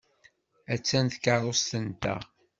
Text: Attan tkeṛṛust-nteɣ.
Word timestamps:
Attan 0.73 1.05
tkeṛṛust-nteɣ. 1.07 2.21